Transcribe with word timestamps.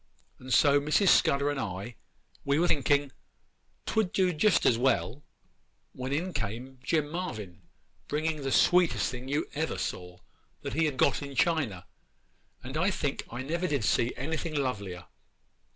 And 0.39 0.51
so 0.51 0.81
Mrs. 0.81 1.09
Scudder 1.09 1.51
and 1.51 1.59
I, 1.59 1.95
we 2.43 2.57
were 2.57 2.67
thinking 2.67 3.11
'twould 3.85 4.11
do 4.11 4.33
just 4.33 4.65
as 4.65 4.75
well, 4.75 5.21
when 5.93 6.11
in 6.11 6.33
came 6.33 6.79
Jim 6.83 7.07
Marvyn 7.11 7.61
bringing 8.07 8.41
the 8.41 8.51
sweetest 8.51 9.11
thing 9.11 9.27
you 9.27 9.45
ever 9.53 9.77
saw, 9.77 10.17
that 10.63 10.73
he 10.73 10.85
had 10.85 10.97
got 10.97 11.21
in 11.21 11.35
China, 11.35 11.85
and 12.63 12.77
I 12.77 12.89
think 12.89 13.21
I 13.29 13.43
never 13.43 13.67
did 13.67 13.83
see 13.83 14.11
anything 14.17 14.55
lovelier. 14.55 15.05